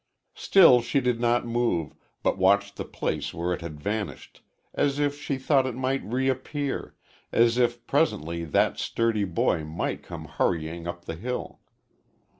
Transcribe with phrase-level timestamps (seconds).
[0.33, 1.93] Still she did not move,
[2.23, 4.41] but watched the place where it had vanished,
[4.73, 6.95] as if she thought it might reappear,
[7.31, 11.59] as if presently that sturdy boy might come hurrying up the hill.